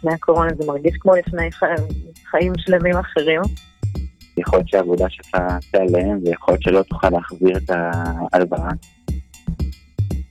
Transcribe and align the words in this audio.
לפני 0.00 0.12
הקורונה, 0.12 0.50
זה 0.58 0.66
מרגיש 0.66 0.96
כמו 1.00 1.12
לפני 1.14 1.50
חיים 2.30 2.52
שלמים 2.58 2.96
אחרים. 2.96 3.40
יכול 4.36 4.58
להיות 4.58 4.68
שהעבודה 4.68 5.04
שלך 5.08 5.36
תיעלם, 5.70 6.18
ויכול 6.24 6.54
להיות 6.54 6.62
שלא 6.62 6.82
תוכל 6.82 7.10
להחזיר 7.10 7.56
את 7.56 7.70
ההלוואה. 7.70 8.70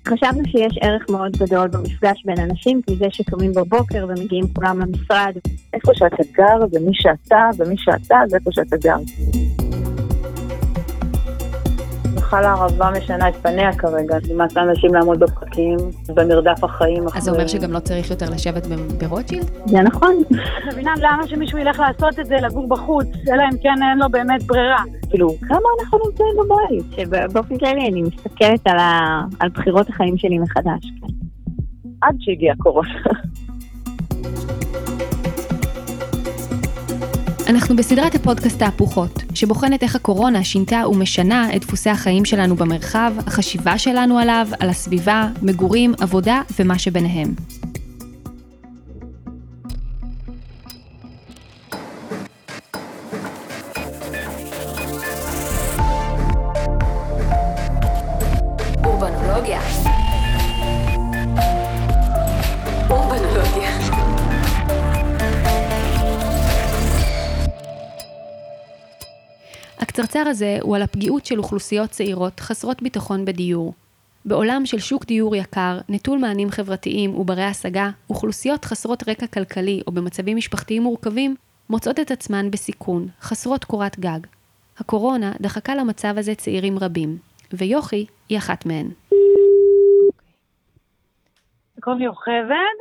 חשבנו 0.07 0.43
שיש 0.45 0.77
ערך 0.81 1.09
מאוד 1.09 1.37
גדול 1.37 1.67
במפגש 1.67 2.23
בין 2.25 2.39
אנשים, 2.39 2.81
מזה 2.89 3.05
שקמים 3.11 3.53
בבוקר 3.53 4.05
ומגיעים 4.09 4.45
כולם 4.55 4.79
למשרד. 4.79 5.33
איפה 5.73 5.91
שאתה 5.93 6.23
גר 6.31 6.65
ומי 6.71 6.91
שאתה 6.93 7.49
ומי 7.57 7.75
שאתה 7.77 8.15
זה 8.27 8.37
איפה 8.37 8.49
שאתה 8.53 8.77
גר. 8.77 8.97
בכלל 12.29 12.45
הערבה 12.45 12.91
משנה 12.97 13.29
את 13.29 13.35
פניה 13.35 13.73
כרגע, 13.73 14.17
נמאס 14.29 14.55
לאנשים 14.55 14.93
לעמוד 14.93 15.19
בפקקים, 15.19 15.77
במרדף 16.15 16.63
החיים. 16.63 17.03
אז 17.15 17.23
זה 17.23 17.31
אומר 17.31 17.47
שגם 17.47 17.71
לא 17.71 17.79
צריך 17.79 18.09
יותר 18.09 18.25
לשבת 18.29 18.67
ברוטשילד? 18.99 19.51
זה 19.65 19.81
נכון. 19.81 20.15
את 20.29 20.73
מבינה 20.73 20.91
למה 20.97 21.27
שמישהו 21.27 21.57
ילך 21.57 21.79
לעשות 21.79 22.19
את 22.19 22.25
זה, 22.25 22.35
לגור 22.35 22.67
בחוץ, 22.67 23.07
אלא 23.33 23.43
אם 23.43 23.57
כן 23.61 23.83
אין 23.89 23.97
לו 23.97 24.09
באמת 24.11 24.43
ברירה. 24.43 24.83
כאילו, 25.09 25.29
כמה 25.47 25.69
אנחנו 25.79 25.99
נמצאים 26.05 26.33
בבית? 26.39 26.85
שבאופן 26.95 27.57
כללי 27.57 27.87
אני 27.87 28.01
מסתכלת 28.01 28.67
על, 29.39 29.49
בחירות 29.49 29.89
החיים 29.89 30.17
שלי 30.17 30.39
מחדש. 30.39 30.85
כן. 31.01 31.13
עד 32.01 32.15
שהגיע 32.19 32.53
קורונה. 32.57 32.89
אנחנו 37.49 37.75
בסדרת 37.75 38.15
הפודקאסט 38.15 38.59
תהפוכות, 38.59 39.23
שבוחנת 39.33 39.83
איך 39.83 39.95
הקורונה 39.95 40.43
שינתה 40.43 40.83
ומשנה 40.89 41.55
את 41.55 41.61
דפוסי 41.61 41.89
החיים 41.89 42.25
שלנו 42.25 42.55
במרחב, 42.55 43.13
החשיבה 43.27 43.77
שלנו 43.77 44.19
עליו, 44.19 44.47
על 44.59 44.69
הסביבה, 44.69 45.27
מגורים, 45.41 45.93
עבודה 45.99 46.41
ומה 46.59 46.79
שביניהם. 46.79 47.33
הקצרצר 69.99 70.29
הזה 70.29 70.57
הוא 70.61 70.75
על 70.75 70.81
הפגיעות 70.81 71.25
של 71.25 71.37
אוכלוסיות 71.37 71.89
צעירות 71.89 72.39
חסרות 72.39 72.81
ביטחון 72.81 73.25
בדיור. 73.25 73.73
בעולם 74.25 74.65
של 74.65 74.79
שוק 74.79 75.05
דיור 75.05 75.35
יקר, 75.35 75.77
נטול 75.89 76.19
מענים 76.19 76.49
חברתיים 76.49 77.15
וברי 77.15 77.43
השגה, 77.43 77.89
אוכלוסיות 78.09 78.65
חסרות 78.65 79.09
רקע 79.09 79.27
כלכלי 79.27 79.81
או 79.87 79.91
במצבים 79.91 80.37
משפחתיים 80.37 80.83
מורכבים, 80.83 81.35
מוצאות 81.69 81.99
את 81.99 82.11
עצמן 82.11 82.51
בסיכון, 82.51 83.07
חסרות 83.21 83.63
קורת 83.63 83.99
גג. 83.99 84.19
הקורונה 84.77 85.31
דחקה 85.41 85.75
למצב 85.75 86.13
הזה 86.17 86.35
צעירים 86.35 86.79
רבים, 86.79 87.17
ויוכי 87.53 88.05
היא 88.29 88.37
אחת 88.37 88.65
מהן. 88.65 88.87
קוראים 91.81 91.99
לי 91.99 92.05
יוכבד, 92.05 92.77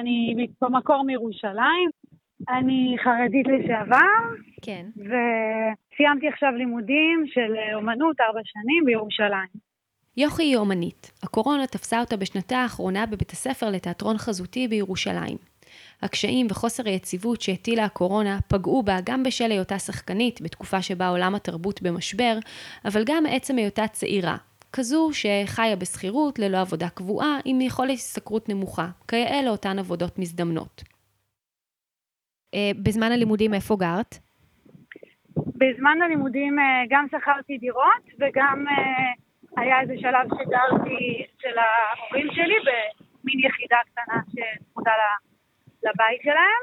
אני 0.00 0.46
במקור 0.60 1.02
מירושלים, 1.04 1.90
אני 2.48 2.96
חרדית 3.04 3.46
לשעבר. 3.46 4.20
כן. 4.62 4.86
וסיימתי 4.96 6.28
עכשיו 6.28 6.50
לימודים 6.50 7.24
של 7.26 7.54
אומנות 7.74 8.20
ארבע 8.20 8.40
שנים 8.44 8.84
בירושלים. 8.84 9.72
יוכי 10.16 10.42
היא 10.42 10.56
אומנית. 10.56 11.10
הקורונה 11.22 11.66
תפסה 11.66 12.00
אותה 12.00 12.16
בשנתה 12.16 12.56
האחרונה 12.56 13.06
בבית 13.06 13.30
הספר 13.30 13.70
לתיאטרון 13.70 14.18
חזותי 14.18 14.68
בירושלים. 14.68 15.36
הקשיים 16.02 16.46
וחוסר 16.50 16.82
היציבות 16.86 17.40
שהטילה 17.40 17.84
הקורונה 17.84 18.38
פגעו 18.48 18.82
בה 18.82 18.98
גם 19.04 19.22
בשל 19.22 19.50
היותה 19.50 19.78
שחקנית 19.78 20.40
בתקופה 20.40 20.82
שבה 20.82 21.08
עולם 21.08 21.34
התרבות 21.34 21.82
במשבר, 21.82 22.38
אבל 22.84 23.02
גם 23.06 23.22
מעצם 23.22 23.56
היותה 23.56 23.88
צעירה, 23.88 24.36
כזו 24.72 25.10
שחיה 25.12 25.76
בשכירות, 25.76 26.38
ללא 26.38 26.58
עבודה 26.58 26.88
קבועה, 26.88 27.38
עם 27.44 27.60
יכולת 27.60 27.94
השתכרות 27.94 28.48
נמוכה, 28.48 28.88
כיאה 29.08 29.42
לאותן 29.42 29.78
עבודות 29.78 30.18
מזדמנות. 30.18 30.91
אה, 32.54 32.70
בזמן 32.82 33.12
הלימודים 33.12 33.54
איפה 33.54 33.76
גרת? 33.76 34.18
בזמן 35.36 35.98
הלימודים 36.04 36.58
אה, 36.58 36.64
גם 36.88 37.06
שכרתי 37.10 37.58
דירות 37.58 38.04
וגם 38.18 38.64
אה, 38.68 39.62
היה 39.62 39.80
איזה 39.80 39.94
שלב 39.96 40.26
שגרתי 40.26 41.24
אצל 41.24 41.58
ההורים 41.58 42.28
שלי 42.32 42.54
במין 42.64 43.38
יחידה 43.38 43.76
קטנה 43.90 44.20
שצמודה 44.28 44.92
לבית 45.82 46.20
שלהם. 46.22 46.62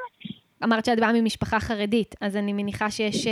אמרת 0.64 0.86
שאת 0.86 1.00
באה 1.00 1.14
ממשפחה 1.14 1.60
חרדית, 1.60 2.16
אז 2.22 2.38
אני 2.38 2.54
מניחה 2.54 2.90
שיש 2.90 3.28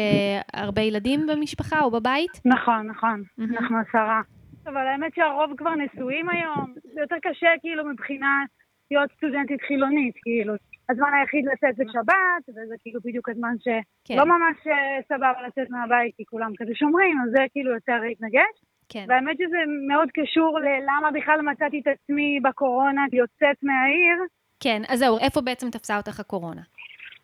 הרבה 0.53 0.81
ילדים 0.81 1.27
במשפחה 1.27 1.81
או 1.81 1.91
בבית? 1.91 2.31
נכון, 2.45 2.87
נכון, 2.87 3.23
mm-hmm. 3.23 3.43
אנחנו 3.57 3.77
עשרה. 3.77 4.21
אבל 4.67 4.87
האמת 4.87 5.15
שהרוב 5.15 5.51
כבר 5.57 5.75
נשואים 5.75 6.29
היום, 6.29 6.73
זה 6.93 7.01
יותר 7.01 7.15
קשה 7.21 7.47
כאילו 7.61 7.85
מבחינת 7.85 8.49
להיות 8.91 9.11
סטודנטית 9.17 9.61
חילונית, 9.67 10.15
כאילו. 10.23 10.53
הזמן 10.89 11.11
היחיד 11.13 11.45
לצאת 11.45 11.75
זה 11.75 11.83
שבת, 11.93 12.43
וזה 12.49 12.75
כאילו 12.81 12.99
בדיוק 13.05 13.29
הזמן 13.29 13.55
שלא 13.59 13.81
כן. 14.07 14.29
ממש 14.33 14.57
אה, 14.67 14.99
סבבה 15.09 15.47
לצאת 15.47 15.69
מהבית, 15.69 16.15
כי 16.17 16.23
כולם 16.25 16.51
כזה 16.57 16.71
שומרים, 16.75 17.17
אז 17.23 17.29
זה 17.31 17.43
כאילו 17.53 17.71
יותר 17.73 17.99
התנגש. 18.11 18.55
כן. 18.89 19.05
והאמת 19.07 19.37
שזה 19.37 19.57
מאוד 19.87 20.09
קשור 20.13 20.59
ללמה 20.59 21.11
בכלל 21.13 21.41
מצאתי 21.41 21.79
את 21.79 21.87
עצמי 21.87 22.39
בקורונה 22.43 23.05
יוצאת 23.13 23.57
מהעיר. 23.63 24.17
כן, 24.59 24.81
אז 24.87 24.99
זהו, 24.99 25.17
איפה 25.17 25.41
בעצם 25.41 25.69
תפסה 25.69 25.97
אותך 25.97 26.19
הקורונה? 26.19 26.61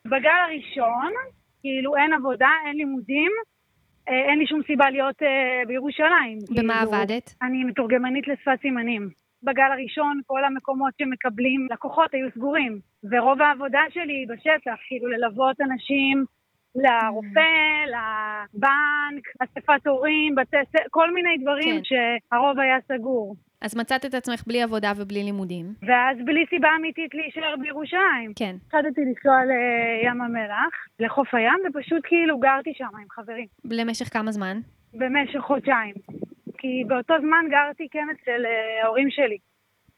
בגל 0.06 0.40
הראשון, 0.48 1.12
כאילו 1.62 1.96
אין 1.96 2.14
עבודה, 2.14 2.50
אין 2.66 2.76
לימודים, 2.76 3.32
אה, 4.10 4.30
אין 4.30 4.40
לי 4.40 4.48
שום 4.48 4.62
סיבה 4.68 4.90
להיות 4.90 5.24
אה, 5.24 5.66
בירושלים. 5.68 6.38
במה 6.50 6.74
כאילו, 6.74 6.94
עבדת? 6.94 7.36
אני 7.42 7.64
מתורגמנית 7.64 8.28
לשפת 8.28 8.62
סימנים. 8.62 9.10
בגל 9.44 9.72
הראשון 9.72 10.22
כל 10.26 10.44
המקומות 10.46 10.94
שמקבלים 11.02 11.68
לקוחות 11.72 12.14
היו 12.14 12.28
סגורים, 12.36 12.80
ורוב 13.12 13.42
העבודה 13.42 13.82
שלי 13.90 14.26
בשטח, 14.30 14.76
כאילו 14.88 15.08
ללוות 15.08 15.62
אנשים 15.62 16.26
לרופא, 16.76 17.86
לבנק, 17.94 19.24
אספת 19.40 19.88
הורים, 19.88 20.36
בתי 20.36 20.58
ספר, 20.70 20.80
כל 20.90 21.14
מיני 21.14 21.38
דברים 21.42 21.76
כן. 21.76 21.84
שהרוב 21.84 22.60
היה 22.60 22.78
סגור. 22.88 23.36
אז 23.62 23.78
מצאת 23.78 24.06
את 24.06 24.14
עצמך 24.14 24.44
בלי 24.48 24.62
עבודה 24.62 24.92
ובלי 24.98 25.24
לימודים. 25.24 25.66
ואז 25.82 26.18
בלי 26.26 26.46
סיבה 26.50 26.70
אמיתית 26.80 27.14
להישאר 27.14 27.56
בירושלים. 27.62 28.34
כן. 28.36 28.56
התחלתי 28.66 29.02
לנסוע 29.02 29.36
לים 29.46 30.22
המלח, 30.22 30.74
לחוף 31.00 31.34
הים, 31.34 31.60
ופשוט 31.70 32.02
כאילו 32.04 32.40
גרתי 32.40 32.74
שם 32.74 32.84
עם 33.02 33.08
חברים. 33.12 33.48
למשך 33.64 34.14
כמה 34.14 34.32
זמן? 34.32 34.58
במשך 34.94 35.40
חודשיים. 35.40 35.94
כי 36.64 36.84
באותו 36.88 37.14
זמן 37.20 37.46
גרתי 37.50 37.88
כן 37.92 38.08
אצל 38.12 38.46
אה, 38.46 38.84
ההורים 38.84 39.10
שלי. 39.10 39.38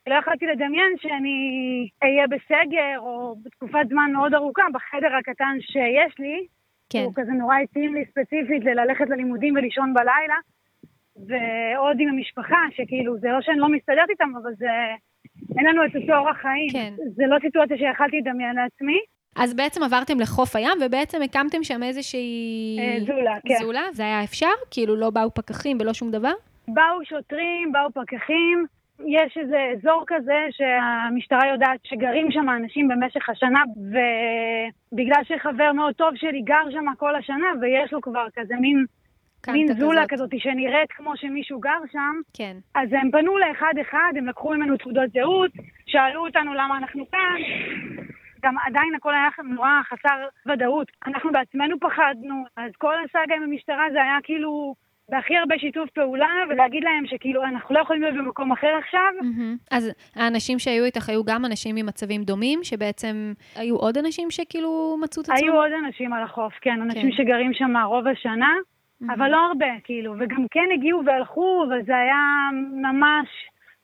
לא 0.07 0.15
יכולתי 0.15 0.45
לדמיין 0.45 0.93
שאני 0.97 1.37
אהיה 2.03 2.27
בסגר, 2.27 2.99
או 2.99 3.35
בתקופת 3.43 3.85
זמן 3.89 4.11
מאוד 4.13 4.33
ארוכה, 4.33 4.63
בחדר 4.73 5.15
הקטן 5.15 5.57
שיש 5.61 6.19
לי. 6.19 6.47
כן. 6.89 7.03
הוא 7.03 7.13
כזה 7.15 7.31
נורא 7.31 7.55
התאים 7.63 7.93
לי 7.95 8.05
ספציפית 8.05 8.63
ללכת 8.65 9.09
ללימודים 9.09 9.55
ולישון 9.55 9.93
בלילה. 9.93 10.35
ועוד 11.15 11.97
עם 11.99 12.09
המשפחה, 12.09 12.61
שכאילו, 12.75 13.17
זה 13.17 13.27
לא 13.27 13.41
שאני 13.41 13.59
לא 13.59 13.69
מסתדרת 13.69 14.09
איתם, 14.09 14.29
אבל 14.41 14.53
זה... 14.57 14.69
אין 15.57 15.65
לנו 15.65 15.85
את 15.85 15.95
אותו 15.95 16.17
אורח 16.17 16.37
חיים. 16.37 16.69
כן. 16.71 16.93
זה 17.15 17.23
לא 17.27 17.37
סיטואציה 17.41 17.77
שיכלתי 17.77 18.17
לדמיין 18.17 18.55
לעצמי. 18.55 18.99
אז 19.35 19.53
בעצם 19.53 19.83
עברתם 19.83 20.19
לחוף 20.19 20.55
הים, 20.55 20.77
ובעצם 20.85 21.21
הקמתם 21.21 21.63
שם 21.63 21.83
איזושהי... 21.83 22.77
אה, 22.79 22.97
זולה, 23.05 23.35
כן. 23.47 23.55
זולה? 23.59 23.81
זה 23.93 24.03
היה 24.03 24.23
אפשר? 24.23 24.55
כאילו 24.71 24.95
לא 24.95 25.09
באו 25.09 25.33
פקחים 25.33 25.77
ולא 25.79 25.93
שום 25.93 26.11
דבר? 26.11 26.33
באו 26.67 27.05
שוטרים, 27.05 27.71
באו 27.71 27.91
פקחים. 27.91 28.65
יש 28.99 29.37
איזה 29.37 29.57
אזור 29.77 30.03
כזה 30.07 30.45
שהמשטרה 30.51 31.47
יודעת 31.47 31.79
שגרים 31.83 32.31
שם 32.31 32.49
אנשים 32.49 32.87
במשך 32.87 33.29
השנה, 33.29 33.63
ובגלל 33.77 35.23
שחבר 35.23 35.71
מאוד 35.71 35.95
טוב 35.95 36.15
שלי 36.15 36.41
גר 36.41 36.71
שם 36.71 36.85
כל 36.97 37.15
השנה, 37.15 37.47
ויש 37.61 37.93
לו 37.93 38.01
כבר 38.01 38.25
כזה 38.35 38.55
מין, 38.55 38.85
מין 39.47 39.73
זולה 39.73 40.07
כזאת. 40.07 40.29
שנראית 40.37 40.91
כמו 40.91 41.17
שמישהו 41.17 41.59
גר 41.59 41.79
שם, 41.91 42.15
כן. 42.33 42.57
אז 42.75 42.93
הם 42.93 43.11
פנו 43.11 43.37
לאחד-אחד, 43.37 44.13
הם 44.15 44.27
לקחו 44.27 44.53
ממנו 44.53 44.77
תעודות 44.77 45.11
זהות, 45.11 45.51
שאלו 45.85 46.25
אותנו 46.25 46.53
למה 46.53 46.77
אנחנו 46.77 47.05
כאן. 47.11 47.41
גם 48.43 48.55
עדיין 48.65 48.95
הכל 48.95 49.13
היה 49.13 49.29
נורא 49.43 49.69
חסר 49.83 50.27
ודאות. 50.45 50.87
אנחנו 51.07 51.31
בעצמנו 51.31 51.79
פחדנו, 51.79 52.43
אז 52.57 52.71
כל 52.77 52.93
הסאגה 53.05 53.35
עם 53.35 53.43
המשטרה 53.43 53.83
זה 53.91 54.01
היה 54.01 54.17
כאילו 54.23 54.75
בהכי 55.09 55.37
הרבה 55.37 55.55
שיתוף 55.59 55.89
פעולה, 55.89 56.29
ולהגיד 56.49 56.83
להם 56.83 57.05
שכאילו 57.05 57.43
אנחנו 57.43 57.75
לא 57.75 57.79
יכולים 57.79 58.01
להיות 58.01 58.15
במקום 58.15 58.51
אחר 58.51 58.75
עכשיו. 58.79 59.11
אז 59.71 59.91
האנשים 60.15 60.59
שהיו 60.59 60.85
איתך 60.85 61.09
היו 61.09 61.23
גם 61.23 61.45
אנשים 61.45 61.75
ממצבים 61.75 62.23
דומים, 62.23 62.59
שבעצם 62.63 63.33
היו 63.55 63.75
עוד 63.75 63.97
אנשים 63.97 64.31
שכאילו 64.31 64.97
מצאו 65.01 65.21
את 65.21 65.29
עצמם? 65.29 65.37
היו 65.43 65.53
עוד 65.53 65.71
אנשים 65.85 66.13
על 66.13 66.23
החוף, 66.23 66.53
כן, 66.61 66.81
אנשים 66.81 67.11
כן. 67.11 67.17
שגרים 67.17 67.53
שם 67.53 67.77
רוב 67.77 68.07
השנה. 68.07 68.53
אבל 69.13 69.29
לא 69.31 69.37
הרבה, 69.37 69.65
כאילו, 69.83 70.13
וגם 70.19 70.45
כן 70.51 70.65
הגיעו 70.73 71.05
והלכו, 71.05 71.65
וזה 71.69 71.97
היה 71.97 72.49
ממש 72.81 73.27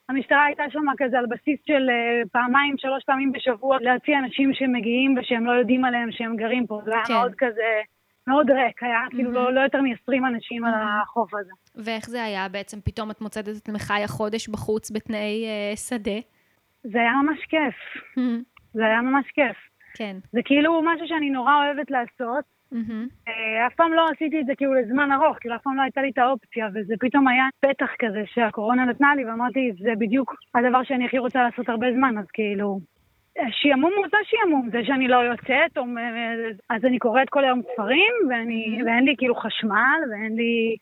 המשטרה 0.09 0.45
הייתה 0.45 0.63
שם 0.69 0.85
כזה 0.97 1.19
על 1.19 1.25
בסיס 1.25 1.59
של 1.67 1.89
אה, 1.89 2.21
פעמיים, 2.31 2.75
שלוש 2.77 3.03
פעמים 3.03 3.31
בשבוע, 3.31 3.77
להציע 3.81 4.19
אנשים 4.19 4.53
שמגיעים 4.53 5.15
ושהם 5.17 5.45
לא 5.45 5.51
יודעים 5.51 5.85
עליהם 5.85 6.11
שהם 6.11 6.35
גרים 6.35 6.67
פה. 6.67 6.81
זה 6.85 6.91
היה 6.93 7.05
כן. 7.05 7.13
מאוד 7.13 7.33
כזה, 7.37 7.81
מאוד 8.27 8.51
ריק, 8.51 8.83
היה 8.83 8.99
כאילו 9.09 9.31
לא, 9.31 9.53
לא 9.53 9.61
יותר 9.61 9.81
מ-20 9.81 10.27
אנשים 10.27 10.65
על 10.65 10.73
החוף 10.75 11.33
הזה. 11.33 11.51
ואיך 11.75 12.09
זה 12.09 12.23
היה 12.23 12.49
בעצם? 12.49 12.81
פתאום 12.81 13.11
את 13.11 13.21
מוצאת 13.21 13.49
את 13.49 13.55
עצמך 13.55 13.81
חיה 13.81 14.07
חודש 14.07 14.49
בחוץ 14.49 14.91
בתנאי 14.91 15.45
אה, 15.45 15.75
שדה? 15.75 16.19
זה 16.83 16.99
היה 16.99 17.11
ממש 17.11 17.39
כיף, 17.49 17.75
זה 18.73 18.85
היה 18.85 19.01
ממש 19.01 19.25
כיף. 19.33 19.57
כן. 19.93 20.17
זה 20.31 20.39
כאילו 20.45 20.81
משהו 20.81 21.07
שאני 21.07 21.29
נורא 21.29 21.53
אוהבת 21.55 21.91
לעשות. 21.91 22.45
מהמם. 22.71 23.07
אה, 23.27 23.67
אף 23.67 23.73
פעם 23.75 23.93
לא 23.93 24.09
עשיתי 24.15 24.41
את 24.41 24.45
זה 24.45 24.55
כאילו 24.55 24.73
לזמן 24.73 25.11
ארוך, 25.11 25.37
כאילו 25.39 25.55
אף 25.55 25.61
פעם 25.61 25.77
לא 25.77 25.81
הייתה 25.81 26.01
לי 26.01 26.09
את 26.09 26.17
האופציה, 26.17 26.67
וזה 26.73 26.93
פתאום 26.99 27.27
היה 27.27 27.43
פתח 27.59 27.89
כזה 27.99 28.23
שהקורונה 28.25 28.85
נתנה 28.85 29.15
לי, 29.15 29.25
ואמרתי, 29.25 29.71
זה 29.79 29.89
בדיוק 29.97 30.35
הדבר 30.55 30.83
שאני 30.83 31.05
הכי 31.05 31.17
רוצה 31.17 31.43
לעשות 31.43 31.69
הרבה 31.69 31.87
זמן, 31.93 32.17
אז 32.17 32.25
כאילו... 32.33 32.79
שעמום 33.51 33.91
הוא 33.97 34.05
זה 34.11 34.17
שעמום, 34.23 34.69
זה 34.71 34.79
שאני 34.85 35.07
לא 35.07 35.15
יוצאת, 35.15 35.77
או, 35.77 35.83
אז 36.69 36.85
אני 36.85 36.99
קוראת 36.99 37.29
כל 37.29 37.43
היום 37.43 37.61
ספרים, 37.73 38.13
ואני, 38.29 38.81
ואין 38.85 39.05
לי 39.05 39.15
כאילו 39.17 39.35
חשמל, 39.35 39.99
ואין 40.11 40.35
לי 40.35 40.75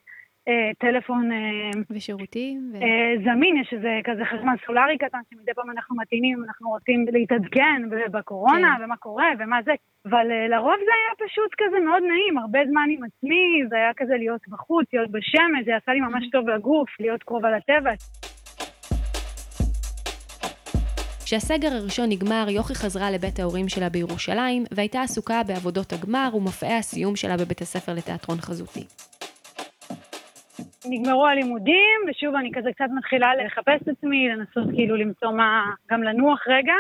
אה, 0.50 0.72
טלפון 0.78 1.32
אה, 1.32 1.82
ושירותים? 1.90 2.72
ו... 2.74 2.76
אה, 2.76 3.14
זמין, 3.24 3.58
יש 3.58 3.74
איזה 3.74 4.00
כזה 4.04 4.26
חשמל 4.26 4.56
סולארי 4.66 4.98
קטן 4.98 5.20
שמדי 5.30 5.54
פעם 5.56 5.72
אנחנו 5.72 5.96
מתאינים, 5.96 6.38
אם 6.38 6.44
אנחנו 6.44 6.70
רוצים 6.70 7.06
להתעדכן 7.12 7.82
בקורונה, 8.12 8.76
כן. 8.78 8.84
ומה 8.84 8.98
קורה, 8.98 9.28
ומה 9.40 9.60
זה. 9.66 9.72
אבל 10.06 10.32
אה, 10.32 10.48
לרוב 10.48 10.80
זה 10.86 10.92
היה 11.00 11.28
פשוט 11.28 11.52
כזה 11.58 11.80
מאוד 11.80 12.04
נעים, 12.04 12.38
הרבה 12.38 12.60
זמן 12.70 12.88
עם 12.90 13.04
עצמי, 13.04 13.64
זה 13.70 13.76
היה 13.76 13.92
כזה 13.98 14.14
להיות 14.18 14.42
בחוץ, 14.48 14.86
להיות 14.94 15.12
בשמש, 15.12 15.66
זה 15.66 15.76
עשה 15.76 15.92
לי 15.94 16.00
ממש 16.00 16.30
טוב 16.32 16.50
לגוף, 16.50 16.90
להיות 17.00 17.24
קרובה 17.24 17.52
לטבע. 17.52 17.92
כשהסגר 21.30 21.68
הראשון 21.74 22.10
נגמר, 22.10 22.46
יוכי 22.50 22.76
חזרה 22.76 23.12
לבית 23.12 23.40
ההורים 23.40 23.70
שלה 23.70 23.90
בירושלים, 23.90 24.64
והייתה 24.72 25.02
עסוקה 25.02 25.42
בעבודות 25.48 25.94
הגמר 25.94 26.30
ומופעי 26.34 26.74
הסיום 26.74 27.16
שלה 27.16 27.38
בבית 27.38 27.62
הספר 27.62 27.94
לתיאטרון 27.94 28.38
חזותי. 28.38 28.84
נגמרו 30.86 31.28
הלימודים, 31.28 32.00
ושוב 32.10 32.36
אני 32.36 32.52
כזה 32.54 32.70
קצת 32.76 32.86
מתחילה 32.98 33.28
לחפש 33.36 33.82
את 33.84 33.88
עצמי, 33.88 34.30
לנסות 34.30 34.76
כאילו 34.76 34.96
למצוא 34.96 35.32
מה, 35.32 35.62
גם 35.92 36.04
לנוח 36.04 36.48
רגע, 36.48 36.74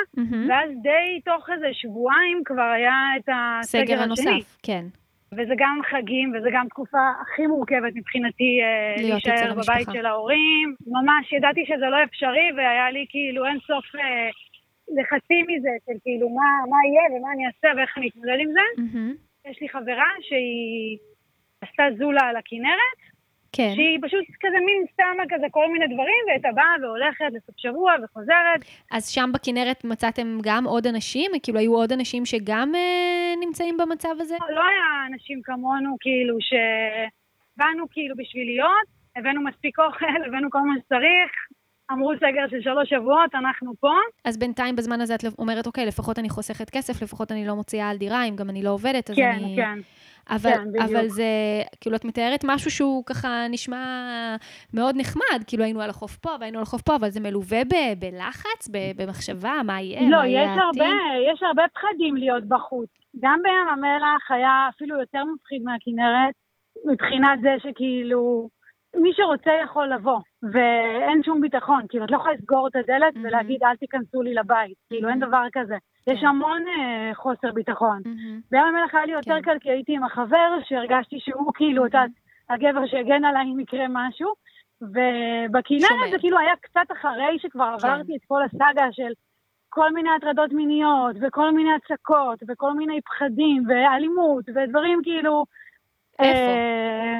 ואז 0.50 0.70
די 0.82 1.22
תוך 1.26 1.50
איזה 1.54 1.68
שבועיים 1.74 2.42
כבר 2.46 2.72
היה 2.76 2.98
את 3.20 3.30
הסגר 3.34 3.86
סגר 3.86 4.02
השני. 4.02 4.30
הנוסף, 4.32 4.58
כן. 4.64 4.86
וזה 5.32 5.54
גם 5.58 5.80
חגים, 5.90 6.34
וזה 6.36 6.50
גם 6.54 6.68
תקופה 6.68 6.98
הכי 7.22 7.48
מורכבת 7.48 7.94
מבחינתי 7.96 8.60
אה, 8.64 8.96
להישאר. 9.02 9.54
בבית 9.54 9.88
של 9.94 10.06
ההורים. 10.06 10.76
ממש 10.88 11.34
ידעתי 11.34 11.66
שזה 11.66 11.86
לא 11.92 12.04
אפשרי, 12.04 12.52
והיה 12.58 12.92
לי 12.92 13.06
כאילו 13.10 13.46
אין 13.46 13.58
סוף 13.68 13.96
אה, 13.96 14.30
לחצים 14.98 15.46
מזה, 15.50 15.70
של 15.86 15.98
כאילו 16.04 16.30
מה, 16.30 16.50
מה 16.70 16.78
יהיה 16.88 17.20
ומה 17.20 17.32
אני 17.34 17.48
אעשה 17.48 17.78
ואיך 17.78 17.98
אני 17.98 18.10
אתמודד 18.10 18.38
עם 18.40 18.52
זה. 18.52 18.66
מהמם. 18.78 19.14
יש 19.50 19.62
לי 19.62 19.70
חברה 19.70 20.12
שהיא 20.22 20.98
עשתה 21.62 21.84
זולה 21.98 22.22
על 22.22 22.36
הכנרת, 22.36 23.00
כן. 23.52 23.72
שהיא 23.76 24.00
פשוט 24.02 24.26
כזה 24.40 24.58
מין 24.66 24.86
שמה 24.98 25.24
כזה 25.30 25.46
כל 25.52 25.72
מיני 25.72 25.88
דברים, 25.94 26.24
והייתה 26.28 26.50
באה 26.56 26.74
והולכת 26.82 27.26
לסוף 27.34 27.56
שבוע 27.58 27.94
וחוזרת. 28.04 28.62
אז 28.92 29.10
שם 29.10 29.30
בכנרת 29.34 29.84
מצאתם 29.86 30.38
גם 30.44 30.66
עוד 30.66 30.88
אנשים? 30.88 31.32
כאילו 31.44 31.60
היו 31.60 31.74
עוד 31.74 31.92
אנשים 31.92 32.26
שגם 32.26 32.76
אה, 32.76 33.34
נמצאים 33.40 33.78
במצב 33.78 34.16
הזה? 34.20 34.36
לא 34.50 34.64
היה 34.64 35.08
אנשים 35.14 35.42
כמונו, 35.44 35.96
כאילו, 36.00 36.38
שבאנו 36.42 37.86
כאילו 37.92 38.16
בשביל 38.18 38.46
להיות, 38.46 38.88
הבאנו 39.16 39.42
מספיק 39.42 39.80
אוכל, 39.80 40.06
הבאנו 40.28 40.50
כל 40.50 40.62
מה 40.62 40.74
שצריך, 40.80 41.32
אמרו 41.92 42.12
סגר 42.18 42.48
של 42.50 42.62
שלוש 42.62 42.90
שבועות, 42.90 43.36
אנחנו 43.36 43.74
פה. 43.80 43.94
אז 44.26 44.38
בינתיים 44.38 44.76
בזמן 44.76 45.02
הזה 45.02 45.16
את 45.16 45.24
אומרת, 45.40 45.68
אוקיי, 45.68 45.86
לפחות 45.86 46.20
אני 46.20 46.30
חוסכת 46.30 46.70
כסף, 46.70 47.02
לפחות 47.04 47.32
אני 47.32 47.48
לא 47.48 47.56
מוציאה 47.56 47.90
על 47.90 47.98
דירה, 47.98 48.24
אם 48.24 48.36
גם 48.36 48.50
אני 48.50 48.64
לא 48.64 48.70
עובדת, 48.70 49.10
אז 49.10 49.16
כן, 49.16 49.32
אני... 49.36 49.56
כן. 49.56 49.80
אבל, 50.30 50.52
כן. 50.52 50.82
אבל 50.84 51.08
זה, 51.08 51.24
כאילו, 51.82 51.96
את 51.96 52.06
מתארת 52.06 52.46
משהו 52.48 52.72
שהוא 52.72 53.04
ככה 53.06 53.48
נשמע 53.50 53.86
מאוד 54.74 54.96
נחמד, 54.98 55.44
כאילו 55.48 55.64
היינו 55.64 55.82
על 55.82 55.90
החוף 55.90 56.18
פה 56.18 56.30
והיינו 56.40 56.58
על 56.58 56.64
החוף 56.64 56.82
פה, 56.82 56.96
אבל 56.96 57.10
זה 57.10 57.20
מלווה 57.20 57.64
ב- 57.64 58.00
בלחץ, 58.00 58.70
ב- 58.72 59.02
במחשבה, 59.02 59.54
מה 59.66 59.82
יהיה, 59.82 60.02
לא, 60.02 60.18
מה 60.18 60.28
יהיה 60.28 60.44
יש 60.44 60.50
העתיד? 60.50 60.82
הרבה, 60.82 60.94
יש 61.34 61.44
הרבה 61.44 61.64
פחדים 61.74 62.16
להיות 62.16 62.44
בחוץ. 62.44 62.90
גם 63.20 63.40
בים 63.44 63.68
המלח 63.74 64.32
היה 64.32 64.70
אפילו 64.76 65.00
יותר 65.00 65.24
מפחיד 65.34 65.64
מהכנרת, 65.64 66.34
מבחינת 66.86 67.40
זה 67.42 67.50
שכאילו, 67.60 68.50
מי 68.96 69.10
שרוצה 69.14 69.52
יכול 69.64 69.94
לבוא, 69.94 70.20
ואין 70.54 71.24
שום 71.24 71.42
ביטחון. 71.42 71.82
כאילו, 71.90 72.06
את 72.06 72.12
לא 72.12 72.18
יכולה 72.18 72.34
לסגור 72.34 72.68
את 72.68 72.76
הדלת 72.76 73.16
מהמם. 73.16 73.26
ולהגיד, 73.26 73.64
אל 73.64 73.76
תיכנסו 73.76 74.22
לי 74.22 74.34
לבית. 74.34 74.78
כאילו, 74.90 75.10
אין. 75.10 75.20
דבר 75.20 75.44
כזה. 75.54 75.76
יש 76.08 76.20
כן. 76.20 76.28
המון 76.28 76.64
אה, 76.68 77.12
חוסר 77.16 77.52
ביטחון. 77.52 78.02
מהמם. 78.06 78.40
בים 78.52 78.62
המלח 78.62 78.96
היה 78.96 79.06
לי 79.06 79.12
יותר 79.12 79.36
כן. 79.36 79.42
קל, 79.42 79.58
כי 79.60 79.70
הייתי 79.70 79.96
עם 79.96 80.04
החבר, 80.04 80.58
שהרגשתי 80.64 81.20
שהוא 81.20 81.52
כאילו, 81.56 81.86
את 81.86 81.94
יודעת, 81.94 82.12
הגבר 82.50 82.88
שהגן 82.88 83.26
עליי 83.26 83.46
אם 83.54 83.60
יקרה 83.60 83.86
משהו. 83.90 84.34
ובכנרת. 84.82 86.12
זה 86.12 86.20
כאילו 86.20 86.40
היה 86.40 86.54
קצת 86.62 86.92
אחרי 86.92 87.38
שכבר 87.40 87.76
כן. 87.82 87.88
עברתי 87.88 88.16
את 88.16 88.22
כל 88.28 88.44
הסאגה 88.44 88.88
של 88.92 89.12
כל 89.70 89.94
מיני 89.94 90.10
הטרדות 90.18 90.54
מיניות, 90.54 91.16
וכל 91.22 91.52
מיני 91.52 91.70
הצקות, 91.74 92.40
וכל 92.48 92.74
מיני 92.74 93.02
פחדים, 93.02 93.64
ואלימות, 93.68 94.46
ודברים 94.50 95.00
כאילו... 95.04 95.46
איפה? 96.20 96.40
אה, 96.40 97.20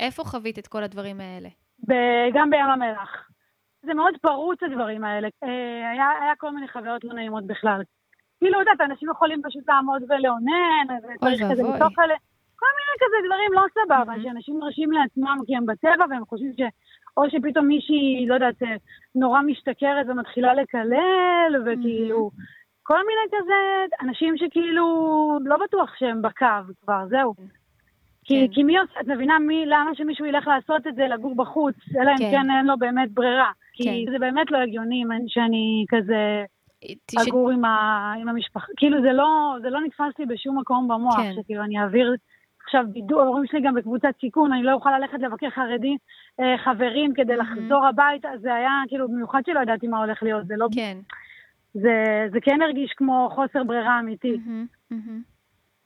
איפה 0.00 0.24
חווית 0.24 0.58
את 0.58 0.66
כל 0.66 0.82
הדברים 0.82 1.20
האלה? 1.20 1.48
גם 2.34 2.50
בים 2.50 2.66
המלח. 2.66 3.28
זה 3.82 3.94
מאוד 3.94 4.14
פרוץ 4.22 4.62
הדברים 4.62 5.04
האלה. 5.04 5.28
אה, 5.44 5.90
היה, 5.90 6.08
היה 6.22 6.32
כל 6.38 6.50
מיני 6.50 6.68
חוויות 6.68 7.04
לא 7.04 7.14
נעימות 7.14 7.46
בכלל. 7.46 7.82
כאילו, 8.38 8.60
את 8.60 8.66
יודעת, 8.66 8.90
אנשים 8.90 9.10
יכולים 9.10 9.40
פשוט 9.44 9.68
לעמוד 9.68 10.02
ולאונן, 10.02 10.86
וצריך 10.98 11.42
כזה. 11.50 11.62
לצעוק 11.62 11.98
עליהם. 11.98 12.20
כל 12.56 12.66
מיני 12.76 12.96
כזה 13.00 13.16
דברים 13.26 13.52
לא 13.52 13.62
סבבה, 13.74 14.04
מהמם. 14.04 14.22
שאנשים 14.22 14.58
מרשים 14.58 14.92
לעצמם 14.92 15.36
כי 15.46 15.56
הם 15.56 15.66
בטבע, 15.66 16.04
והם 16.10 16.24
חושבים 16.24 16.52
ש... 16.52 16.60
או 17.16 17.30
שפתאום 17.30 17.66
מישהי, 17.66 18.26
לא 18.28 18.34
יודעת, 18.34 18.62
אה, 18.62 18.76
נורא 19.14 19.42
משתכרת 19.42 20.06
ומתחילה 20.08 20.54
לקלל, 20.54 21.62
וכאילו... 21.66 22.30
כל 22.82 22.98
מיני 23.06 23.42
כזה, 23.42 23.86
אנשים 24.00 24.36
שכאילו 24.36 25.38
לא 25.44 25.56
בטוח 25.64 25.94
שהם 25.98 26.22
בקו 26.22 26.72
כבר, 26.82 27.06
זהו. 27.08 27.34
כי, 28.30 28.46
כן. 28.48 28.54
כי 28.54 28.62
מי 28.62 28.78
עושה, 28.78 29.00
את 29.00 29.06
מבינה 29.08 29.38
מי, 29.38 29.64
למה 29.66 29.90
שמישהו 29.94 30.26
ילך 30.26 30.46
לעשות 30.46 30.86
את 30.86 30.94
זה, 30.94 31.02
לגור 31.08 31.34
בחוץ, 31.36 31.74
אלא 32.00 32.10
אם 32.10 32.16
כן. 32.18 32.30
כן 32.30 32.50
אין 32.50 32.66
לו 32.66 32.78
באמת 32.78 33.10
ברירה. 33.12 33.50
כי 33.72 33.84
כן. 34.06 34.12
זה 34.12 34.18
באמת 34.18 34.50
לא 34.50 34.58
הגיוני 34.58 35.02
שאני 35.26 35.84
כזה 35.88 36.44
תש- 37.06 37.28
אגור 37.28 37.50
עם, 37.50 37.64
ה, 37.64 38.12
עם 38.20 38.28
המשפחה. 38.28 38.66
כאילו 38.76 39.02
זה 39.02 39.12
לא, 39.12 39.56
זה 39.62 39.70
לא 39.70 39.80
נתפס 39.80 40.18
לי 40.18 40.26
בשום 40.26 40.58
מקום 40.58 40.88
במוח, 40.88 41.16
כן. 41.16 41.32
שכאילו 41.42 41.62
אני 41.62 41.80
אעביר 41.80 42.14
עכשיו 42.64 42.84
בידור, 42.92 43.20
ההורים 43.20 43.46
שלי 43.46 43.60
גם 43.60 43.74
בקבוצת 43.74 44.08
סיכון, 44.20 44.52
אני 44.52 44.62
לא 44.62 44.72
אוכל 44.72 44.98
ללכת 44.98 45.18
לבקר 45.20 45.50
חרדים, 45.50 45.96
אה, 46.40 46.58
חברים 46.64 47.14
כדי. 47.14 47.36
לחזור 47.36 47.86
הביתה, 47.86 48.28
זה 48.40 48.54
היה 48.54 48.70
כאילו, 48.88 49.08
במיוחד 49.08 49.40
שלא 49.46 49.60
ידעתי 49.60 49.86
מה 49.86 49.98
הולך 49.98 50.22
להיות, 50.22 50.46
זה 50.46 50.54
לא, 50.56 50.66
כן. 50.74 50.96
זה, 51.74 51.94
זה 52.32 52.38
כן 52.42 52.62
הרגיש 52.62 52.92
כמו 52.96 53.28
חוסר 53.34 53.64
ברירה 53.64 54.00
אמיתי. 54.00 54.36
מהמם, 54.46 54.66
מהמם. 54.90 55.22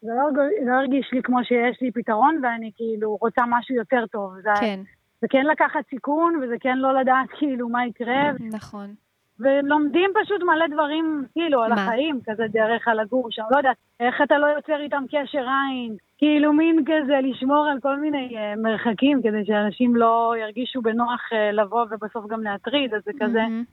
זה 0.04 0.10
לא, 0.10 0.44
לא 0.66 0.72
הרגיש 0.72 1.10
לי 1.12 1.22
כמו 1.22 1.44
שיש 1.44 1.80
לי 1.80 1.90
פתרון 1.90 2.40
ואני 2.42 2.70
כאילו 2.76 3.16
רוצה 3.20 3.42
משהו 3.48 3.74
יותר 3.74 4.06
טוב. 4.06 4.34
זה, 4.42 4.50
כן, 4.60 4.80
זה 5.20 5.26
כן 5.30 5.46
לקחת 5.46 5.80
סיכון 5.90 6.40
וזה 6.42 6.54
כן 6.60 6.78
לא 6.78 7.00
לדעת 7.00 7.28
כאילו 7.38 7.68
מה 7.68 7.86
יקרה, 7.86 8.32
נכון. 8.52 8.94
ולומדים 9.40 10.10
פשוט 10.22 10.42
מלא 10.42 10.66
דברים 10.66 11.24
כאילו 11.32 11.62
על 11.62 11.74
מה? 11.74 11.84
החיים, 11.84 12.20
כזה 12.26 12.44
דרך 12.52 12.88
הלגור 12.88 13.26
שם, 13.30 13.42
לא 13.50 13.56
יודעת, 13.56 13.76
איך 14.00 14.22
אתה 14.22 14.38
לא 14.38 14.46
יוצר 14.46 14.80
איתם 14.80 15.04
קשר 15.10 15.38
עין, 15.38 15.96
כאילו 16.18 16.52
מין 16.52 16.84
כזה 16.86 17.14
לשמור 17.22 17.66
על 17.66 17.78
כל 17.82 17.96
מיני 17.96 18.28
uh, 18.36 18.60
מרחקים 18.60 19.22
כדי 19.22 19.44
שאנשים 19.44 19.96
לא 19.96 20.34
ירגישו 20.40 20.82
בנוח 20.82 21.20
uh, 21.32 21.52
לבוא 21.52 21.86
ובסוף 21.90 22.26
גם 22.26 22.42
להטריד, 22.42 22.94
אז 22.94 23.02
זה 23.04 23.12
כזה. 23.20 23.40
מהמם. 23.40 23.64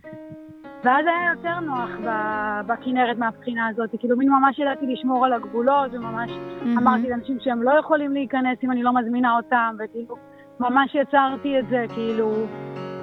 ואז 0.84 1.06
היה 1.06 1.32
יותר 1.36 1.60
נוח 1.60 1.90
בכנרת 2.68 3.18
מהבחינה 3.18 3.68
הזאת, 3.68 3.90
כאילו 4.00 4.18
מין 4.18 4.30
ממש 4.30 4.60
ידעתי 4.60 4.86
לשמור 4.86 5.26
על 5.26 5.34
הגבולות, 5.34 5.94
וממש 5.94 6.32
מהמם. 6.32 6.78
אמרתי 6.78 7.10
לאנשים 7.10 7.38
שהם 7.40 7.64
לא 7.64 7.72
יכולים 7.80 8.14
להיכנס 8.14 8.58
אם 8.64 8.72
אני 8.72 8.84
לא 8.84 8.94
מזמינה 8.94 9.36
אותם, 9.38 9.76
וכאילו 9.80 10.16
ממש 10.60 10.96
יצרתי 10.96 11.60
את 11.60 11.68
זה, 11.70 11.86
כאילו 11.96 12.32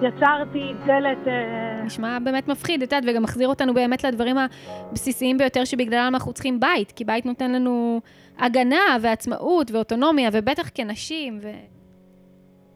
יצרתי 0.02 0.72
דלת... 0.86 1.28
אה, 1.28 1.82
נשמע 1.84 2.18
באמת 2.18 2.48
מפחיד, 2.48 2.82
את 2.82 2.92
יודעת, 2.92 3.10
וגם 3.10 3.22
מחזיר 3.22 3.48
אותנו 3.48 3.74
באמת 3.74 4.04
לדברים 4.04 4.36
הבסיסיים 4.38 5.38
ביותר 5.38 5.64
שבגללם 5.64 6.10
אנחנו 6.14 6.32
צריכים 6.32 6.60
בית, 6.60 6.92
כי 6.92 7.04
בית 7.04 7.26
נותן 7.26 7.52
לנו 7.52 8.00
הגנה 8.38 8.96
ועצמאות 9.00 9.70
ואוטונומיה, 9.70 10.30
ובטח 10.32 10.70
כנשים, 10.74 11.38
ו... 11.42 11.50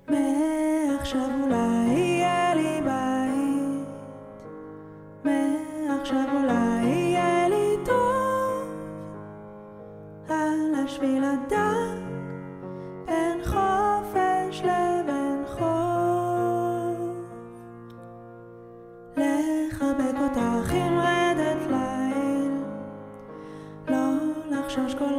מעכשיו 0.09 1.29
אולי 1.43 1.57
יהיה 1.95 2.55
לי 2.55 2.81
בית, 2.85 3.88
מעכשיו 5.25 6.25
אולי 6.33 6.85
יהיה 6.85 7.49
לי 7.49 7.85
טוב, 7.85 8.69
על 10.29 10.75
השביל 10.85 11.25
הדק, 11.25 12.01
לחשוש 24.73 24.95
כל 24.95 25.19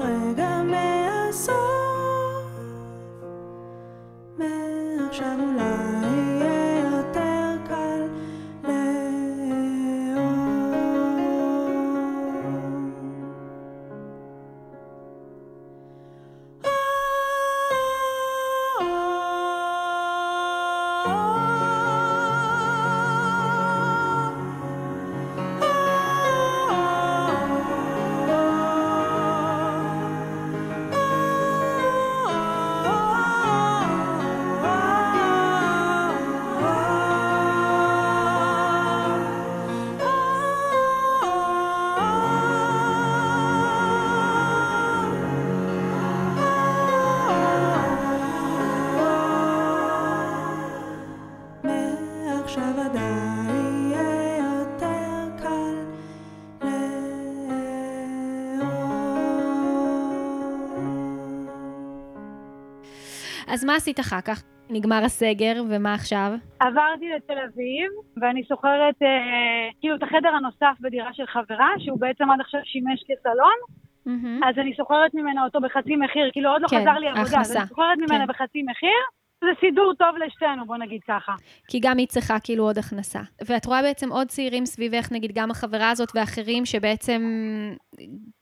אז 63.54 63.66
מה 63.66 63.76
עשית 63.76 64.00
אחר 64.00 64.22
כך? 64.22 64.44
נגמר 64.70 65.02
הסגר, 65.06 65.64
ומה 65.70 65.94
עכשיו? 65.94 66.32
עברתי 66.60 67.10
לתל 67.16 67.40
אביב, 67.48 67.90
ואני 68.22 68.44
שוכרת 68.44 68.96
אה, 69.02 69.70
כאילו 69.80 69.96
את 69.96 70.04
החדר 70.04 70.30
הנוסף 70.30 70.76
בדירה 70.82 71.14
של 71.14 71.24
חברה, 71.28 71.70
שהוא 71.80 72.00
בעצם 72.00 72.32
עד 72.32 72.40
עכשיו 72.42 72.60
שימש 72.64 73.04
כסלון, 73.08 73.58
מהמם. 74.06 74.44
אז 74.44 74.56
אני 74.58 74.74
שוכרת 74.76 75.14
ממנה 75.14 75.44
אותו 75.44 75.60
בחצי 75.62 75.96
מחיר, 75.96 76.30
כאילו 76.32 76.50
עוד 76.50 76.62
לא 76.62 76.68
כן, 76.68 76.82
חזר 76.82 76.94
לי 77.00 77.08
עבודה, 77.08 77.22
אז 77.24 77.34
הכנסה. 77.34 77.60
אני 77.60 77.68
שוכרת 77.68 77.98
ממנה 77.98 78.26
כן. 78.26 78.28
בחצי 78.28 78.64
מחיר, 78.64 79.02
זה 79.42 79.50
סידור 79.60 79.94
טוב 80.00 80.18
לשתינו, 80.26 80.66
בוא 80.66 80.78
נגיד 80.78 81.02
ככה. 81.08 81.34
כי 81.68 81.80
גם 81.80 81.98
היא 81.98 82.08
צריכה 82.08 82.40
כאילו 82.40 82.64
עוד 82.64 82.78
הכנסה. 82.78 83.20
ואת 83.48 83.66
רואה 83.66 83.82
בעצם 83.82 84.12
עוד 84.12 84.28
צעירים 84.28 84.66
סביבך, 84.66 85.12
נגיד 85.12 85.32
גם 85.36 85.52
החברה 85.52 85.90
הזאת 85.90 86.10
ואחרים, 86.16 86.66
שבעצם 86.66 87.22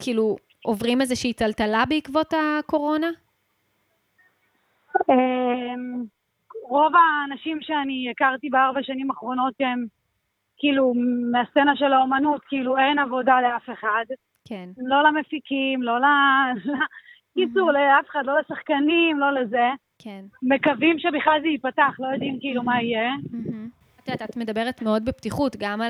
כאילו 0.02 0.36
עוברים 0.64 1.00
איזושהי 1.00 1.32
טלטלה 1.32 1.84
בעקבות 1.88 2.34
הקורונה? 2.36 3.08
אמ, 5.10 6.04
רוב 6.68 6.92
האנשים 6.96 7.58
שאני 7.60 8.08
הכרתי 8.10 8.50
בארבע 8.50 8.82
שנים 8.82 9.10
האחרונות 9.10 9.54
הם 9.60 9.86
כאילו 10.56 10.92
מהסצנה 11.32 11.76
של 11.76 11.92
האומנות, 11.92 12.44
כאילו 12.44 12.78
אין 12.78 12.98
עבודה 12.98 13.40
לאף 13.40 13.70
אחד. 13.72 14.04
כן. 14.48 14.68
לא 14.78 15.02
למפיקים, 15.02 15.82
לא 15.82 16.00
ל... 16.00 16.04
קיצור, 17.34 17.72
לאף 17.72 18.10
אחד, 18.10 18.22
לא 18.26 18.38
לשחקנים, 18.38 19.20
לא 19.20 19.32
לזה. 19.32 19.70
כן. 19.98 20.24
מקווים 20.42 20.98
שבכלל 20.98 21.40
זה 21.42 21.48
ייפתח, 21.48 21.96
לא 21.98 22.06
יודעים 22.06 22.40
כאילו 22.40 22.62
מה 22.62 22.82
יהיה. 22.82 23.10
את 24.02 24.08
יודעת, 24.08 24.30
את 24.30 24.36
מדברת 24.36 24.82
מאוד 24.82 25.04
בפתיחות, 25.04 25.56
גם 25.58 25.80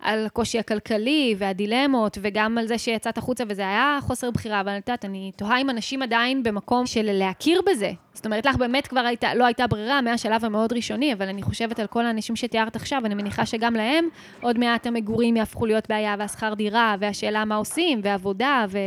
על, 0.00 0.26
הקושי 0.26 0.58
הכלכלי 0.58 1.34
והדילמות, 1.38 2.18
וגם 2.22 2.58
על 2.58 2.66
זה 2.66 2.78
שיצאת 2.78 3.18
החוצה, 3.18 3.44
וזה 3.48 3.62
היה 3.62 3.98
חוסר 4.00 4.30
בחירה, 4.30 4.60
אבל 4.60 4.78
את 4.78 4.88
יודעת, 4.88 5.04
אני 5.04 5.32
תוהה 5.36 5.60
אם 5.60 5.70
אנשים 5.70 6.02
עדיין 6.02 6.42
במקום 6.42 6.86
של 6.86 7.12
להכיר 7.12 7.62
בזה. 7.70 7.90
זאת 8.12 8.26
אומרת, 8.26 8.46
לך 8.46 8.56
באמת 8.56 8.86
כבר 8.86 9.00
הייתה, 9.00 9.34
לא 9.34 9.44
הייתה 9.44 9.66
ברירה 9.66 10.00
מהשלב 10.00 10.44
המאוד 10.44 10.72
ראשוני, 10.72 11.12
אבל 11.12 11.28
אני 11.28 11.42
חושבת 11.42 11.78
על 11.78 11.86
כל 11.86 12.06
האנשים 12.06 12.36
שתיארת 12.36 12.76
עכשיו, 12.76 13.06
אני 13.06 13.14
מניחה 13.14 13.46
שגם 13.46 13.74
להם 13.74 14.08
עוד 14.42 14.58
מעט 14.58 14.86
המגורים 14.86 15.36
יהפכו 15.36 15.66
להיות 15.66 15.88
בעיה, 15.88 16.14
והשכר 16.18 16.54
דירה, 16.54 16.94
והשאלה 17.00 17.44
מה 17.44 17.56
עושים, 17.56 18.00
ועבודה, 18.02 18.64
ו... 18.68 18.78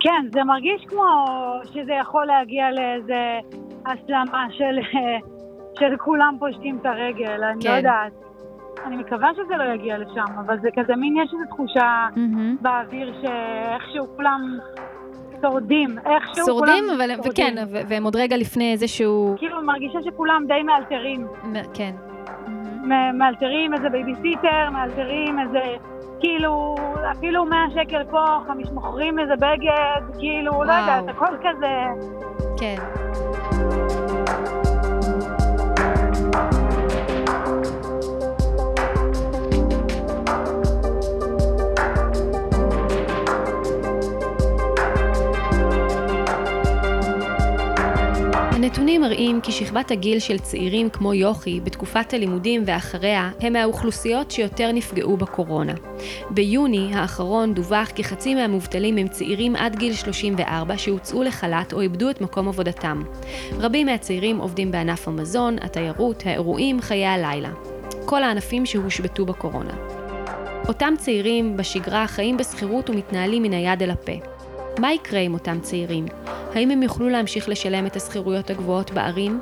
כן, 0.00 0.28
זה 0.32 0.44
מרגיש 0.44 0.84
כמו 0.88 1.04
שזה 1.64 1.92
יכול 2.00 2.26
להגיע 2.26 2.64
לאיזה 2.70 3.48
הסלמה 3.86 4.46
של, 4.50 4.98
של 5.78 5.96
כולם 5.96 6.36
פושטים 6.38 6.78
את 6.80 6.86
הרגל, 6.86 7.44
אני 7.44 7.62
כן. 7.62 7.70
לא 7.70 7.76
יודעת. 7.76 8.12
אני 8.86 8.96
מקווה 8.96 9.28
שזה 9.34 9.56
לא 9.56 9.74
יגיע 9.74 9.98
לשם, 9.98 10.38
אבל 10.46 10.58
זה 10.60 10.68
כזה 10.76 10.96
מין, 10.96 11.16
יש 11.16 11.30
איזו 11.34 11.44
תחושה 11.50 12.06
מהמם. 12.16 12.56
באוויר 12.60 13.14
שאיכשהו 13.22 14.06
כולם 14.16 14.58
שורדים, 15.42 15.98
איכשהו 16.06 16.46
שורדים, 16.46 16.84
כולם 16.84 17.00
אבל, 17.00 17.14
שורדים. 17.14 17.32
וכן, 17.32 17.54
והם 17.88 18.04
עוד 18.04 18.16
רגע 18.16 18.36
לפני 18.36 18.72
איזשהו... 18.72 19.34
כאילו, 19.38 19.62
מרגישה 19.62 19.98
שכולם 20.04 20.42
די 20.48 20.62
מאלתרים. 20.62 21.26
מ- 21.44 21.74
כן. 21.74 21.94
מ- 22.82 23.18
מאלתרים 23.18 23.74
איזה 23.74 23.88
בייביסיטר, 23.88 24.70
מאלתרים 24.72 25.38
איזה, 25.40 25.60
כאילו, 26.20 26.74
אפילו 27.12 27.44
100 27.44 27.58
שקל 27.74 28.04
פה, 28.10 28.24
חמיש 28.46 28.68
מוכרים 28.70 29.18
איזה 29.18 29.34
בגד, 29.36 30.18
כאילו, 30.18 30.52
לא 30.52 30.58
וואו. 30.72 30.80
יודעת, 30.80 31.04
הכל 31.08 31.36
כזה... 31.42 31.72
כן. 32.60 33.05
הנתונים 48.66 49.00
מראים 49.00 49.40
כי 49.40 49.52
שכבת 49.52 49.90
הגיל 49.90 50.18
של 50.18 50.38
צעירים 50.38 50.90
כמו 50.90 51.14
יוכי 51.14 51.60
בתקופת 51.60 52.14
הלימודים 52.14 52.62
ואחריה 52.66 53.30
הם 53.40 53.52
מהאוכלוסיות 53.52 54.30
שיותר 54.30 54.72
נפגעו 54.72 55.16
בקורונה. 55.16 55.72
ביוני 56.30 56.90
האחרון 56.94 57.54
דווח 57.54 57.88
כי 57.88 58.04
חצי 58.04 58.34
מהמובטלים 58.34 58.96
הם 58.96 59.08
צעירים 59.08 59.56
עד 59.56 59.76
גיל 59.76 59.94
34 59.94 60.78
שהוצאו 60.78 61.22
לחל"ת 61.22 61.72
או 61.72 61.80
איבדו 61.80 62.10
את 62.10 62.20
מקום 62.20 62.48
עבודתם. 62.48 63.02
רבים 63.58 63.86
מהצעירים 63.86 64.38
עובדים 64.38 64.72
בענף 64.72 65.08
המזון, 65.08 65.56
התיירות, 65.60 66.22
האירועים, 66.26 66.80
חיי 66.80 67.06
הלילה. 67.06 67.50
כל 68.04 68.22
הענפים 68.22 68.66
שהושבתו 68.66 69.26
בקורונה. 69.26 69.74
אותם 70.68 70.94
צעירים 70.98 71.56
בשגרה 71.56 72.06
חיים 72.06 72.36
בשכירות 72.36 72.90
ומתנהלים 72.90 73.42
מן 73.42 73.52
היד 73.52 73.82
אל 73.82 73.90
הפה. 73.90 74.12
מה 74.78 74.92
יקרה 74.92 75.20
עם 75.20 75.34
אותם 75.34 75.58
צעירים? 75.60 76.06
האם 76.56 76.70
הם 76.70 76.82
יוכלו 76.82 77.08
להמשיך 77.08 77.48
לשלם 77.48 77.86
את 77.86 77.96
השכירויות 77.96 78.50
הגבוהות 78.50 78.90
בערים? 78.90 79.40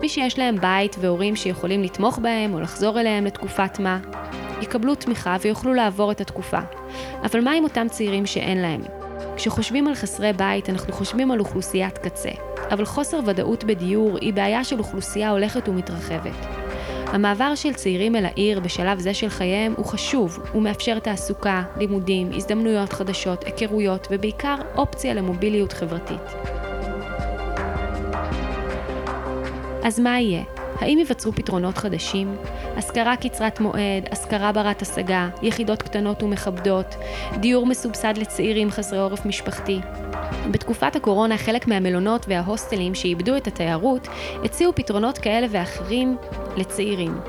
מי 0.00 0.08
שיש 0.08 0.38
להם 0.38 0.60
בית 0.60 0.96
והורים 1.00 1.36
שיכולים 1.36 1.82
לתמוך 1.82 2.18
בהם 2.18 2.54
או 2.54 2.60
לחזור 2.60 3.00
אליהם 3.00 3.24
לתקופת 3.24 3.78
מה, 3.78 3.98
יקבלו 4.62 4.94
תמיכה 4.94 5.36
ויוכלו 5.40 5.74
לעבור 5.74 6.12
את 6.12 6.20
התקופה. 6.20 6.58
אבל 7.22 7.40
מה 7.40 7.52
עם 7.52 7.64
אותם 7.64 7.86
צעירים 7.90 8.26
שאין 8.26 8.62
להם? 8.62 8.80
כשחושבים 9.36 9.88
על 9.88 9.94
חסרי 9.94 10.32
בית, 10.32 10.70
אנחנו 10.70 10.92
חושבים 10.92 11.30
על 11.30 11.40
אוכלוסיית 11.40 11.98
קצה. 11.98 12.30
אבל 12.70 12.84
חוסר 12.84 13.20
ודאות 13.26 13.64
בדיור 13.64 14.18
היא 14.20 14.32
בעיה 14.32 14.64
של 14.64 14.78
אוכלוסייה 14.78 15.30
הולכת 15.30 15.68
ומתרחבת. 15.68 16.65
המעבר 17.06 17.54
של 17.54 17.72
צעירים 17.74 18.16
אל 18.16 18.24
העיר 18.24 18.60
בשלב 18.60 18.98
זה 18.98 19.14
של 19.14 19.28
חייהם 19.28 19.74
הוא 19.76 19.86
חשוב, 19.86 20.38
הוא 20.52 20.62
מאפשר 20.62 20.98
תעסוקה, 20.98 21.62
לימודים, 21.76 22.30
הזדמנויות 22.34 22.92
חדשות, 22.92 23.44
היכרויות 23.44 24.08
ובעיקר 24.10 24.56
אופציה 24.76 25.14
למוביליות 25.14 25.72
חברתית. 25.72 26.20
אז 29.84 30.00
מה 30.00 30.20
יהיה? 30.20 30.55
האם 30.80 30.98
ייווצרו 30.98 31.32
פתרונות 31.32 31.78
חדשים? 31.78 32.36
השכרה 32.76 33.16
קצרת 33.16 33.60
מועד, 33.60 34.08
השכרה 34.10 34.52
ברת 34.52 34.82
השגה, 34.82 35.28
יחידות 35.42 35.82
קטנות 35.82 36.22
ומכבדות, 36.22 36.94
דיור 37.40 37.66
מסובסד 37.66 38.14
לצעירים 38.16 38.70
חסרי 38.70 38.98
עורף 38.98 39.26
משפחתי. 39.26 39.80
בתקופת 40.50 40.96
הקורונה 40.96 41.38
חלק 41.38 41.66
מהמלונות 41.66 42.26
וההוסטלים 42.28 42.94
שאיבדו 42.94 43.36
את 43.36 43.46
התיירות 43.46 44.08
הציעו 44.44 44.72
פתרונות 44.74 45.18
כאלה 45.18 45.46
ואחרים 45.50 46.16
לצעירים. 46.56 47.20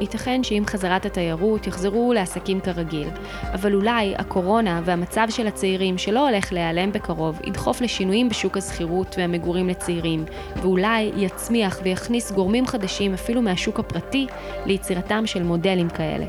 ייתכן 0.00 0.42
שעם 0.42 0.66
חזרת 0.66 1.06
התיירות 1.06 1.66
יחזרו 1.66 2.12
לעסקים 2.12 2.60
כרגיל, 2.60 3.08
אבל 3.54 3.74
אולי 3.74 4.14
הקורונה 4.18 4.80
והמצב 4.84 5.26
של 5.30 5.46
הצעירים 5.46 5.98
שלא 5.98 6.28
הולך 6.28 6.52
להיעלם 6.52 6.92
בקרוב 6.92 7.40
ידחוף 7.44 7.80
לשינויים 7.80 8.28
בשוק 8.28 8.56
הזכירות 8.56 9.14
והמגורים 9.18 9.68
לצעירים, 9.68 10.24
ואולי 10.56 11.12
יצמיח 11.16 11.80
ויכניס 11.82 12.32
גורמים 12.32 12.66
חדשים 12.66 13.14
אפילו 13.14 13.42
מהשוק 13.42 13.80
הפרטי 13.80 14.26
ליצירתם 14.66 15.26
של 15.26 15.42
מודלים 15.42 15.88
כאלה. 15.88 16.26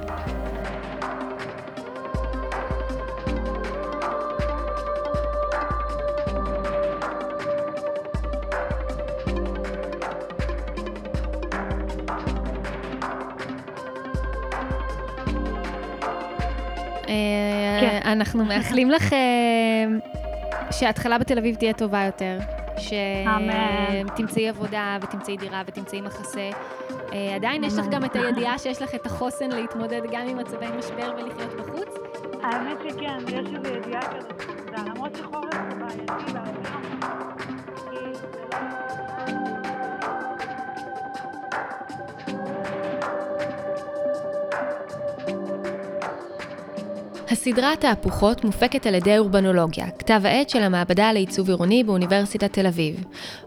כן. 17.82 18.00
אנחנו 18.06 18.46
מאחלים 18.46 18.92
לך 18.92 19.14
אה, 19.14 19.86
שההתחלה 20.72 21.18
בתל 21.18 21.38
אביב 21.38 21.56
תהיה 21.56 21.74
טובה 21.74 22.04
יותר. 22.06 22.40
שתמצאי 22.78 24.50
עבודה 24.50 24.98
ותמצאי 25.02 25.38
דירה 25.38 25.62
ותמצאי 25.66 26.02
מחסה. 26.02 26.50
אה, 27.14 27.36
עדיין 27.36 27.64
יש 27.64 27.78
לך 27.78 27.86
גם 27.92 28.06
את 28.06 28.16
הידיעה 28.16 28.60
שיש 28.60 28.82
לך 28.82 28.96
את 28.96 29.06
החוסן 29.06 29.50
להתמודד 29.52 30.02
גם 30.12 30.28
עם 30.28 30.38
מצבי 30.38 30.66
משבר 30.78 31.14
ולחיות 31.18 31.54
בחוץ. 31.60 31.98
האמת 32.44 32.78
שכן, 32.90 33.18
יש 33.28 33.48
איזו 33.56 33.76
ידיעה 33.76 34.02
כזאת, 34.02 34.44
למרות 34.78 35.16
שחורף 35.16 35.54
זה 35.70 35.76
בעייתי 35.76 36.34
הסדרה 47.32 47.76
תהפוכות 47.80 48.44
מופקת 48.46 48.86
על 48.86 48.96
ידי 48.96 49.18
אורבנולוגיה, 49.18 49.90
כתב 50.00 50.22
העת 50.24 50.50
של 50.50 50.64
המעבדה 50.64 51.14
לעיצוב 51.14 51.50
עירוני 51.50 51.84
באוניברסיטת 51.84 52.54
תל 52.54 52.68
אביב. 52.68 53.04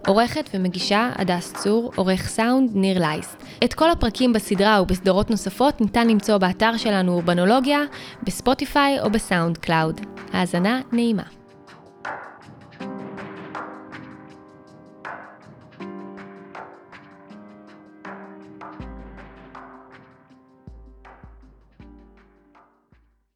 עורכת 0.06 0.50
ומגישה 0.54 1.10
הדס 1.16 1.52
צור, 1.52 1.92
עורך 1.96 2.28
סאונד 2.28 2.70
ניר 2.74 2.98
לייסט. 2.98 3.42
את 3.64 3.74
כל 3.74 3.90
הפרקים 3.90 4.32
בסדרה 4.32 4.82
ובסדרות 4.82 5.30
נוספות 5.30 5.80
ניתן 5.80 6.08
למצוא 6.08 6.38
באתר 6.38 6.76
שלנו 6.76 7.12
אורבנולוגיה, 7.12 7.80
בספוטיפיי 8.22 9.00
או 9.00 9.10
בסאונד 9.10 9.58
קלאוד. 9.58 10.00
האזנה 10.32 10.80
נעימה. 10.92 11.43